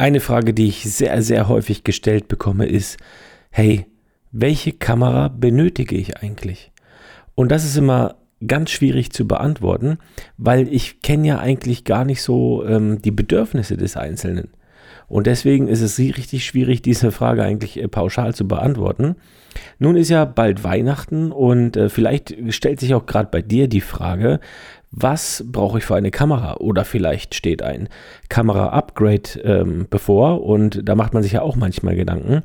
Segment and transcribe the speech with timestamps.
[0.00, 2.98] Eine Frage, die ich sehr, sehr häufig gestellt bekomme, ist,
[3.50, 3.86] hey,
[4.30, 6.70] welche Kamera benötige ich eigentlich?
[7.34, 8.14] Und das ist immer
[8.46, 9.98] ganz schwierig zu beantworten,
[10.36, 14.50] weil ich kenne ja eigentlich gar nicht so ähm, die Bedürfnisse des Einzelnen.
[15.08, 19.16] Und deswegen ist es richtig schwierig, diese Frage eigentlich äh, pauschal zu beantworten.
[19.78, 23.80] Nun ist ja bald Weihnachten und äh, vielleicht stellt sich auch gerade bei dir die
[23.80, 24.40] Frage,
[24.90, 26.56] was brauche ich für eine Kamera?
[26.56, 27.88] Oder vielleicht steht ein
[28.28, 32.42] Kamera-Upgrade ähm, bevor und da macht man sich ja auch manchmal Gedanken,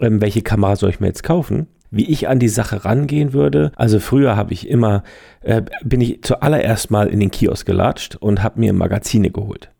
[0.00, 1.68] ähm, welche Kamera soll ich mir jetzt kaufen?
[1.90, 3.72] Wie ich an die Sache rangehen würde.
[3.76, 5.04] Also früher habe ich immer,
[5.40, 9.70] äh, bin ich zuallererst mal in den Kiosk gelatscht und habe mir Magazine geholt.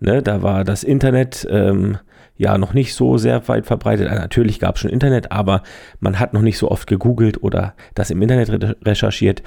[0.00, 1.98] Ne, da war das Internet ähm,
[2.36, 4.08] ja noch nicht so sehr weit verbreitet.
[4.08, 5.62] Äh, natürlich gab es schon Internet, aber
[6.00, 9.42] man hat noch nicht so oft gegoogelt oder das im Internet recherchiert.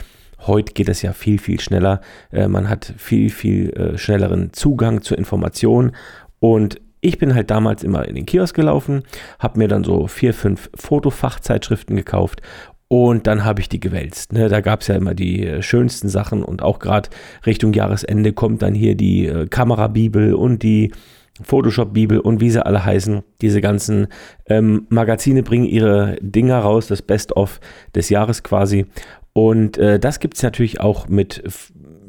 [0.48, 2.02] Heute geht es ja viel, viel schneller.
[2.32, 5.94] Äh, man hat viel, viel äh, schnelleren Zugang zur Information.
[6.40, 9.04] Und ich bin halt damals immer in den Kiosk gelaufen,
[9.40, 12.42] habe mir dann so vier, fünf Fotofachzeitschriften gekauft
[12.88, 14.34] und dann habe ich die gewälzt.
[14.34, 14.50] Ne?
[14.50, 17.10] Da gab es ja immer die äh, schönsten Sachen und auch gerade
[17.46, 20.92] Richtung Jahresende kommt dann hier die Kamerabibel und die
[21.42, 23.24] Photoshop-Bibel und wie sie alle heißen.
[23.42, 24.08] Diese ganzen
[24.48, 27.60] ähm, Magazine bringen ihre Dinger raus, das Best-of
[27.94, 28.86] des Jahres quasi.
[29.34, 31.44] Und äh, das gibt es natürlich auch mit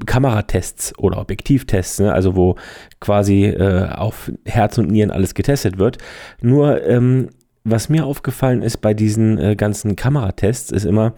[0.04, 2.12] Kameratests oder Objektivtests, ne?
[2.12, 2.56] also wo
[3.00, 5.98] quasi äh, auf Herz und Nieren alles getestet wird.
[6.40, 7.30] Nur ähm,
[7.64, 11.14] was mir aufgefallen ist bei diesen äh, ganzen Kameratests, ist immer,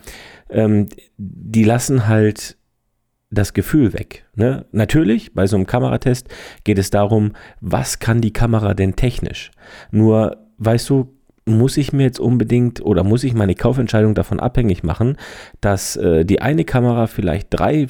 [0.48, 2.56] ähm, die lassen halt
[3.30, 4.24] das Gefühl weg.
[4.34, 4.64] Ne?
[4.72, 6.28] Natürlich, bei so einem Kameratest
[6.64, 9.50] geht es darum, was kann die Kamera denn technisch?
[9.90, 14.82] Nur, weißt du, muss ich mir jetzt unbedingt oder muss ich meine Kaufentscheidung davon abhängig
[14.82, 15.16] machen,
[15.60, 17.86] dass äh, die eine Kamera vielleicht drei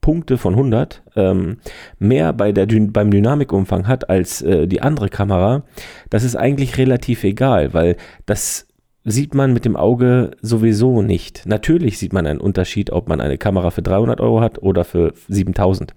[0.00, 1.58] Punkte von 100 ähm,
[1.98, 5.64] mehr bei der, beim Dynamikumfang hat als äh, die andere Kamera,
[6.08, 8.67] das ist eigentlich relativ egal, weil das
[9.10, 11.46] sieht man mit dem Auge sowieso nicht.
[11.46, 15.12] Natürlich sieht man einen Unterschied, ob man eine Kamera für 300 Euro hat oder für
[15.28, 15.94] 7000.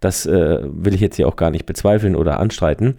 [0.00, 2.96] Das äh, will ich jetzt hier auch gar nicht bezweifeln oder anstreiten.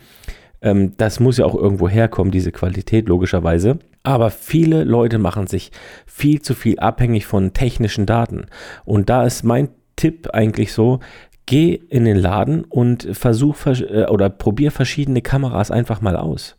[0.62, 3.80] Ähm, das muss ja auch irgendwo herkommen, diese Qualität logischerweise.
[4.04, 5.72] Aber viele Leute machen sich
[6.06, 8.48] viel zu viel abhängig von technischen Daten.
[8.84, 11.00] Und da ist mein Tipp eigentlich so,
[11.46, 16.56] geh in den Laden und versuch äh, oder probier verschiedene Kameras einfach mal aus.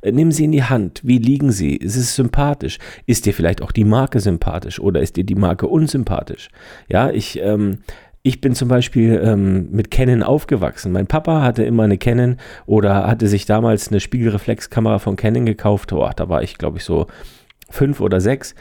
[0.00, 1.00] Äh, nimm sie in die Hand.
[1.04, 1.76] Wie liegen sie?
[1.76, 2.78] Ist es sympathisch?
[3.06, 6.48] Ist dir vielleicht auch die Marke sympathisch oder ist dir die Marke unsympathisch?
[6.88, 7.78] Ja, ich, ähm,
[8.22, 10.92] ich bin zum Beispiel ähm, mit Canon aufgewachsen.
[10.92, 15.92] Mein Papa hatte immer eine Canon oder hatte sich damals eine Spiegelreflexkamera von Canon gekauft.
[15.92, 17.06] Oh, da war ich, glaube ich, so
[17.68, 18.54] fünf oder sechs.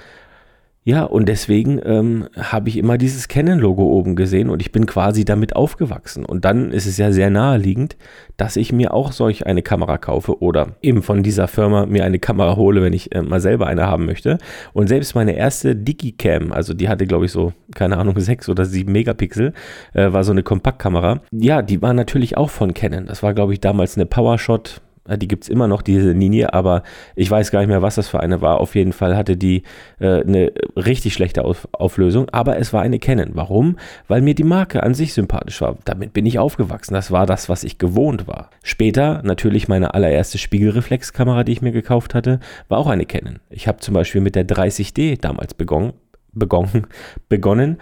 [0.85, 5.23] Ja, und deswegen ähm, habe ich immer dieses Canon-Logo oben gesehen und ich bin quasi
[5.23, 6.25] damit aufgewachsen.
[6.25, 7.95] Und dann ist es ja sehr naheliegend,
[8.35, 12.19] dass ich mir auch solch eine Kamera kaufe oder eben von dieser Firma mir eine
[12.19, 14.39] Kamera hole, wenn ich äh, mal selber eine haben möchte.
[14.73, 18.65] Und selbst meine erste Digicam, also die hatte, glaube ich, so, keine Ahnung, sechs oder
[18.65, 19.53] sieben Megapixel,
[19.93, 21.21] äh, war so eine Kompaktkamera.
[21.31, 23.05] Ja, die war natürlich auch von Canon.
[23.05, 26.83] Das war, glaube ich, damals eine PowerShot die gibt es immer noch, diese Linie, aber
[27.15, 28.59] ich weiß gar nicht mehr, was das für eine war.
[28.59, 29.63] Auf jeden Fall hatte die
[29.99, 33.31] äh, eine richtig schlechte Auf Auflösung, aber es war eine Canon.
[33.33, 33.77] Warum?
[34.07, 35.77] Weil mir die Marke an sich sympathisch war.
[35.83, 36.93] Damit bin ich aufgewachsen.
[36.93, 38.49] Das war das, was ich gewohnt war.
[38.63, 43.39] Später natürlich meine allererste Spiegelreflexkamera, die ich mir gekauft hatte, war auch eine Canon.
[43.49, 45.93] Ich habe zum Beispiel mit der 30D damals begonnen,
[46.31, 46.87] begonnen,
[47.27, 47.77] begonnen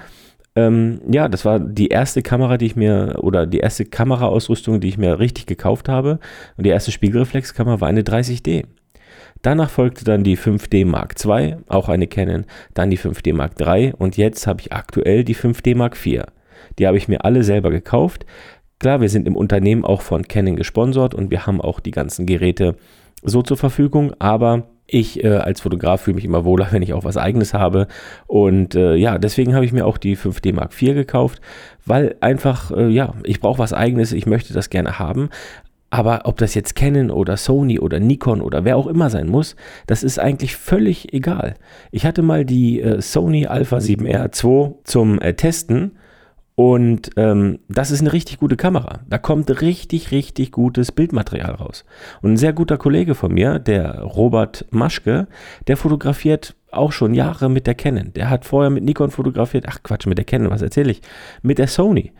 [0.55, 4.89] ähm, ja, das war die erste Kamera, die ich mir, oder die erste Kameraausrüstung, die
[4.89, 6.19] ich mir richtig gekauft habe.
[6.57, 8.65] Und die erste Spiegelreflexkamera war eine 30D.
[9.41, 13.93] Danach folgte dann die 5D Mark II, auch eine Canon, dann die 5D Mark III
[13.97, 16.23] und jetzt habe ich aktuell die 5D Mark IV.
[16.77, 18.25] Die habe ich mir alle selber gekauft.
[18.79, 22.27] Klar, wir sind im Unternehmen auch von Canon gesponsert und wir haben auch die ganzen
[22.27, 22.75] Geräte
[23.23, 27.03] so zur Verfügung, aber ich äh, als Fotograf fühle mich immer wohler, wenn ich auch
[27.03, 27.87] was eigenes habe.
[28.27, 31.41] Und äh, ja, deswegen habe ich mir auch die 5D Mark IV gekauft,
[31.85, 35.29] weil einfach, äh, ja, ich brauche was eigenes, ich möchte das gerne haben.
[35.93, 39.57] Aber ob das jetzt Canon oder Sony oder Nikon oder wer auch immer sein muss,
[39.87, 41.55] das ist eigentlich völlig egal.
[41.91, 45.97] Ich hatte mal die äh, Sony Alpha 7R 2 zum äh, Testen
[46.55, 48.99] und ähm, das ist eine richtig gute Kamera.
[49.09, 51.85] Da kommt richtig, richtig gutes Bildmaterial raus.
[52.21, 55.27] Und ein sehr guter Kollege von mir, der Robert Maschke,
[55.67, 58.13] der fotografiert auch schon Jahre mit der Canon.
[58.13, 59.65] Der hat vorher mit Nikon fotografiert.
[59.67, 61.01] Ach Quatsch, mit der Canon, was erzähle ich?
[61.41, 62.11] Mit der Sony.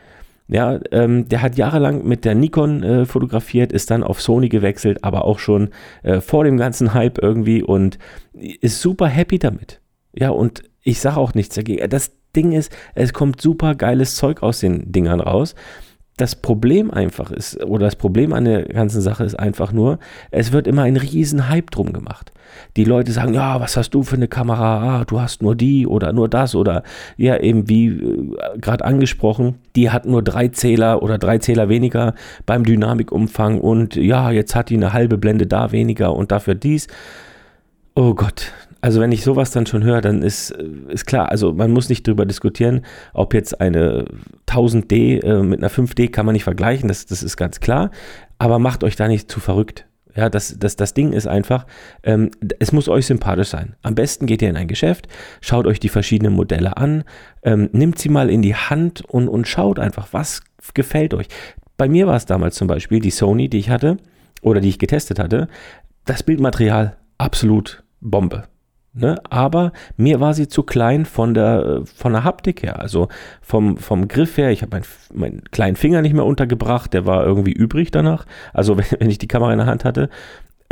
[0.47, 5.03] Ja, ähm, der hat jahrelang mit der Nikon äh, fotografiert, ist dann auf Sony gewechselt,
[5.03, 5.69] aber auch schon
[6.03, 7.97] äh, vor dem ganzen Hype irgendwie und
[8.33, 9.79] ist super happy damit.
[10.13, 11.89] Ja, und ich sage auch nichts dagegen.
[11.89, 15.55] Das Ding ist, es kommt super geiles Zeug aus den Dingern raus.
[16.17, 19.97] das Problem einfach ist, oder das Problem an der ganzen Sache ist einfach nur,
[20.29, 22.31] es wird immer ein riesen Hype drum gemacht.
[22.77, 24.99] Die Leute sagen, ja, was hast du für eine Kamera?
[24.99, 26.83] Ah, du hast nur die oder nur das oder
[27.17, 32.13] ja, eben wie äh, gerade angesprochen, die hat nur drei Zähler oder drei Zähler weniger
[32.45, 36.87] beim Dynamikumfang und ja, jetzt hat die eine halbe Blende da weniger und dafür dies.
[37.95, 38.51] Oh Gott,
[38.81, 41.89] also wenn ich sowas dann schon höre, dann ist, äh, ist klar, also man muss
[41.89, 42.81] nicht darüber diskutieren,
[43.13, 44.05] ob jetzt eine
[44.47, 47.91] 1000D äh, mit einer 5D kann man nicht vergleichen, das, das ist ganz klar,
[48.37, 49.85] aber macht euch da nicht zu verrückt.
[50.13, 51.65] Ja, das, das, das Ding ist einfach,
[52.03, 53.75] ähm, es muss euch sympathisch sein.
[53.81, 55.07] Am besten geht ihr in ein Geschäft,
[55.39, 57.05] schaut euch die verschiedenen Modelle an,
[57.43, 60.41] ähm, nimmt sie mal in die Hand und, und schaut einfach, was
[60.73, 61.27] gefällt euch.
[61.77, 63.97] Bei mir war es damals zum Beispiel die Sony, die ich hatte
[64.41, 65.47] oder die ich getestet hatte.
[66.03, 68.43] Das Bildmaterial absolut Bombe.
[68.93, 69.15] Ne?
[69.29, 73.07] Aber mir war sie zu klein von der, von der Haptik her, also
[73.41, 74.51] vom, vom Griff her.
[74.51, 78.25] Ich habe meinen mein kleinen Finger nicht mehr untergebracht, der war irgendwie übrig danach.
[78.53, 80.09] Also wenn, wenn ich die Kamera in der Hand hatte.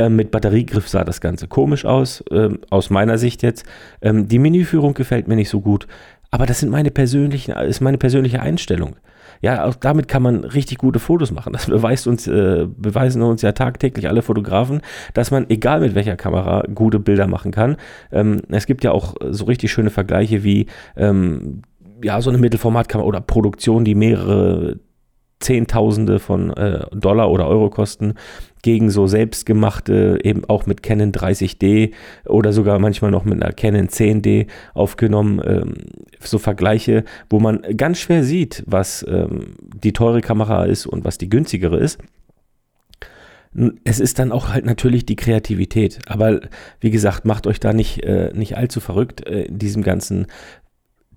[0.00, 3.66] Ähm, mit Batteriegriff sah das Ganze komisch aus, ähm, aus meiner Sicht jetzt.
[4.00, 5.86] Ähm, die Menüführung gefällt mir nicht so gut.
[6.30, 8.96] Aber das sind meine persönlichen, ist meine persönliche Einstellung.
[9.42, 11.52] Ja, auch damit kann man richtig gute Fotos machen.
[11.52, 14.80] Das beweist uns, äh, beweisen uns ja tagtäglich alle Fotografen,
[15.12, 17.76] dass man, egal mit welcher Kamera, gute Bilder machen kann.
[18.10, 20.64] Ähm, es gibt ja auch so richtig schöne Vergleiche wie
[20.96, 21.60] ähm,
[22.02, 24.78] ja, so eine Mittelformatkamera oder Produktion, die mehrere
[25.40, 28.14] Zehntausende von äh, Dollar oder Euro kosten,
[28.62, 31.92] gegen so selbstgemachte, eben auch mit Canon 30D
[32.26, 35.74] oder sogar manchmal noch mit einer Canon 10D aufgenommen, ähm,
[36.20, 41.18] so Vergleiche, wo man ganz schwer sieht, was ähm, die teure Kamera ist und was
[41.18, 41.98] die günstigere ist.
[43.82, 45.98] Es ist dann auch halt natürlich die Kreativität.
[46.06, 46.40] Aber
[46.78, 50.26] wie gesagt, macht euch da nicht, äh, nicht allzu verrückt äh, in diesem ganzen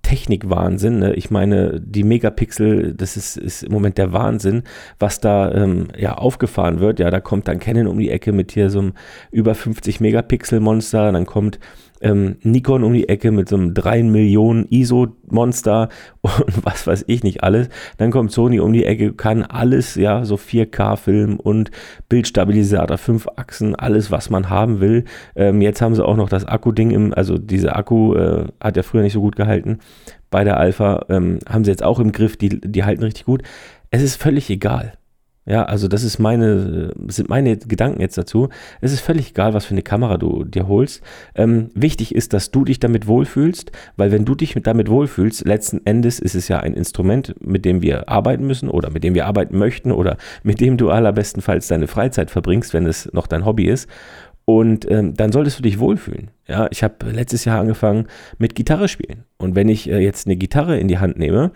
[0.04, 1.00] Technikwahnsinn.
[1.00, 1.14] Ne?
[1.14, 4.62] Ich meine, die Megapixel, das ist, ist im Moment der Wahnsinn,
[5.00, 7.00] was da ähm, ja aufgefahren wird.
[7.00, 8.92] Ja, da kommt dann Canon um die Ecke mit hier so einem
[9.32, 11.58] über 50 Megapixel Monster, dann kommt
[12.04, 15.88] ähm, Nikon um die Ecke mit so einem 3 Millionen ISO-Monster
[16.20, 17.68] und was weiß ich nicht alles.
[17.96, 21.70] Dann kommt Sony um die Ecke, kann alles, ja, so 4K-Film und
[22.08, 25.04] Bildstabilisator, 5 Achsen, alles, was man haben will.
[25.34, 28.82] Ähm, jetzt haben sie auch noch das Akku-Ding im, also diese Akku äh, hat ja
[28.82, 29.78] früher nicht so gut gehalten.
[30.30, 33.42] Bei der Alpha ähm, haben sie jetzt auch im Griff, die, die halten richtig gut.
[33.90, 34.94] Es ist völlig egal.
[35.46, 38.48] Ja, also das ist meine, sind meine Gedanken jetzt dazu.
[38.80, 41.02] Es ist völlig egal, was für eine Kamera du dir holst.
[41.34, 45.84] Ähm, wichtig ist, dass du dich damit wohlfühlst, weil wenn du dich damit wohlfühlst, letzten
[45.84, 49.26] Endes ist es ja ein Instrument, mit dem wir arbeiten müssen oder mit dem wir
[49.26, 53.66] arbeiten möchten oder mit dem du allerbestenfalls deine Freizeit verbringst, wenn es noch dein Hobby
[53.66, 53.88] ist.
[54.46, 56.30] Und ähm, dann solltest du dich wohlfühlen.
[56.46, 58.06] Ja, ich habe letztes Jahr angefangen
[58.38, 59.24] mit Gitarre spielen.
[59.38, 61.52] Und wenn ich äh, jetzt eine Gitarre in die Hand nehme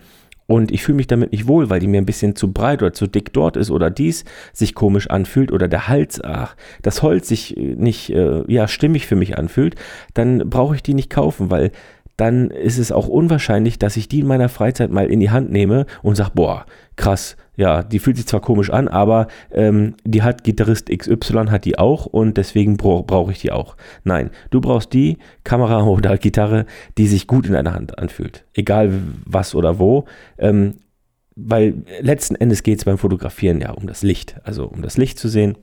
[0.49, 2.91] und ich fühle mich damit nicht wohl, weil die mir ein bisschen zu breit oder
[2.91, 7.27] zu dick dort ist oder dies sich komisch anfühlt oder der Hals, ach, das Holz
[7.27, 9.75] sich äh, nicht äh, ja, stimmig für mich anfühlt,
[10.15, 11.71] dann brauche ich die nicht kaufen, weil
[12.19, 15.51] dann ist es auch unwahrscheinlich, dass ich die in meiner Freizeit mal in die Hand
[15.51, 20.21] nehme und sage, boah, krass, ja, die fühlt sich zwar komisch an, aber ähm, die
[20.21, 23.75] hat Gitarrist XY, hat die auch und deswegen bra brauche ich die auch.
[24.03, 26.65] Nein, du brauchst die Kamera oder Gitarre,
[26.97, 28.45] die sich gut in deiner Hand anfühlt.
[28.53, 28.91] Egal
[29.25, 30.05] was oder wo.
[30.37, 30.75] Ähm,
[31.35, 34.35] weil letzten Endes geht es beim Fotografieren ja um das Licht.
[34.43, 35.57] Also um das Licht zu sehen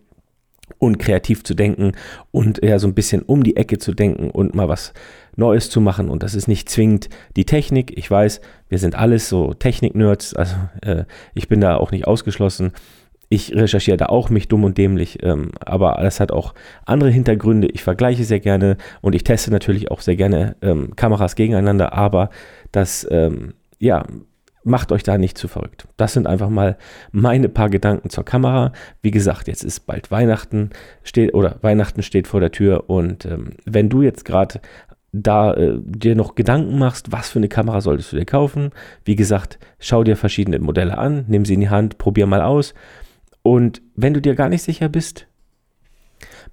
[0.79, 1.93] und kreativ zu denken
[2.31, 4.93] und ja so ein bisschen um die Ecke zu denken und mal was
[5.37, 6.09] Neues zu machen.
[6.09, 7.97] Und das ist nicht zwingend die Technik.
[7.97, 12.73] Ich weiß, wir sind alles so Technik-Nerds, also äh, ich bin da auch nicht ausgeschlossen.
[13.29, 17.67] Ich recherchiere da auch mich dumm und dämlich, ähm, aber das hat auch andere Hintergründe.
[17.69, 22.31] Ich vergleiche sehr gerne und ich teste natürlich auch sehr gerne ähm, Kameras gegeneinander, aber
[22.71, 24.05] das, ähm, ja,
[24.67, 25.87] macht euch da nicht zu verrückt.
[25.97, 26.77] Das sind einfach mal
[27.13, 28.73] meine paar Gedanken zur Kamera.
[29.01, 30.71] Wie gesagt, jetzt ist bald Weihnachten
[31.03, 34.61] steht oder Weihnachten steht vor der Tür und ähm, wenn du jetzt gerade
[35.13, 38.71] da äh, dir noch Gedanken machst, was für eine Kamera solltest du dir kaufen,
[39.05, 42.75] wie gesagt, schau dir verschiedene Modelle an, nimm sie in die Hand, probier mal aus
[43.43, 45.29] und wenn du dir gar nicht sicher bist,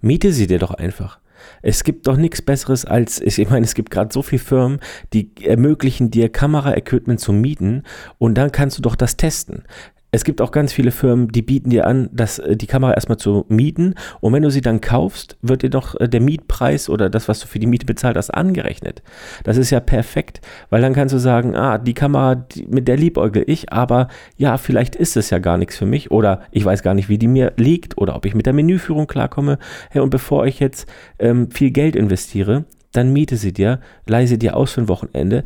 [0.01, 1.19] miete sie dir doch einfach.
[1.61, 4.79] Es gibt doch nichts Besseres als, ich meine, es gibt gerade so viele Firmen,
[5.13, 7.83] die ermöglichen dir Kamera-Equipment zu mieten
[8.17, 9.63] und dann kannst du doch das testen
[10.13, 13.17] es gibt auch ganz viele Firmen, die bieten dir an, dass äh, die Kamera erstmal
[13.17, 17.09] zu mieten und wenn du sie dann kaufst, wird dir doch äh, der Mietpreis oder
[17.09, 19.01] das, was du für die Miete bezahlt hast, angerechnet.
[19.43, 20.39] Das ist ja perfekt,
[20.69, 24.57] weil dann kannst du sagen, ah, die Kamera, die, mit der liebäugel ich, aber ja,
[24.57, 27.27] vielleicht ist es ja gar nichts für mich oder ich weiß gar nicht, wie die
[27.27, 29.57] mir liegt oder ob ich mit der Menüführung klarkomme.
[29.89, 34.37] Hey, und bevor ich jetzt ähm, viel Geld investiere, dann miete sie dir, leih sie
[34.37, 35.43] dir aus für ein Wochenende,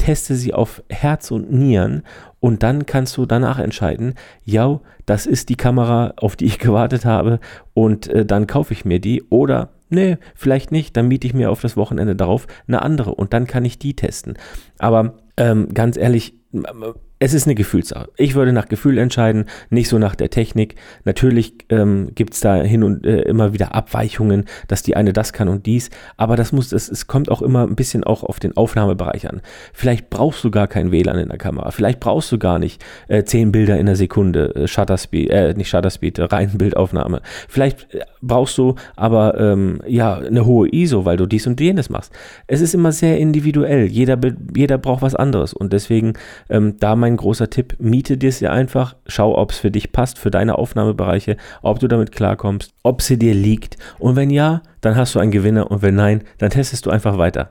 [0.00, 2.02] teste sie auf Herz und Nieren
[2.40, 4.14] und dann kannst du danach entscheiden,
[4.44, 7.38] ja, das ist die Kamera, auf die ich gewartet habe
[7.74, 11.50] und äh, dann kaufe ich mir die oder nee, vielleicht nicht, dann miete ich mir
[11.50, 14.38] auf das Wochenende darauf eine andere und dann kann ich die testen.
[14.78, 16.34] Aber ähm, ganz ehrlich,
[17.22, 18.08] es ist eine Gefühlssache.
[18.16, 20.76] Ich würde nach Gefühl entscheiden, nicht so nach der Technik.
[21.04, 25.34] Natürlich ähm, gibt es da hin und äh, immer wieder Abweichungen, dass die eine das
[25.34, 28.40] kann und dies, aber das muss, es, es kommt auch immer ein bisschen auch auf
[28.40, 29.42] den Aufnahmebereich an.
[29.74, 33.22] Vielleicht brauchst du gar kein WLAN in der Kamera, vielleicht brauchst du gar nicht äh,
[33.22, 37.20] zehn Bilder in der Sekunde, äh, Shutterspeed, äh, nicht Shutterspeed, rein Bildaufnahme.
[37.48, 41.90] Vielleicht äh, brauchst du aber ähm, ja eine hohe ISO, weil du dies und jenes
[41.90, 42.14] machst.
[42.46, 43.84] Es ist immer sehr individuell.
[43.84, 44.18] Jeder,
[44.56, 46.14] jeder braucht was anderes und deswegen
[46.48, 49.90] ähm, da mein mein großer Tipp, miete dir sie einfach, schau, ob es für dich
[49.90, 53.76] passt, für deine Aufnahmebereiche, ob du damit klarkommst, ob sie dir liegt.
[53.98, 57.18] Und wenn ja, dann hast du einen Gewinner und wenn nein, dann testest du einfach
[57.18, 57.48] weiter.